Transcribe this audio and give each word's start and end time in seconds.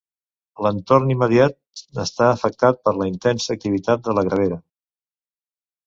L'entorn 0.65 1.11
immediat 1.15 1.59
està 2.05 2.31
afectat 2.31 2.81
per 2.89 2.97
la 3.03 3.09
intensa 3.13 3.55
activitat 3.59 4.07
de 4.09 4.21
la 4.21 4.29
gravera. 4.31 4.63